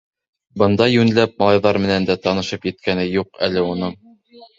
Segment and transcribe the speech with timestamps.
[0.59, 3.95] Бында йүнләп малайҙар менән дә танышып еткәне юҡ әле уның.